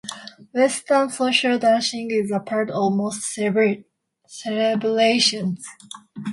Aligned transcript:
Western 0.51 1.11
social 1.11 1.59
dancing 1.59 2.09
is 2.09 2.31
a 2.31 2.39
part 2.39 2.71
of 2.71 2.91
most 2.93 3.21
celebrations. 3.21 5.63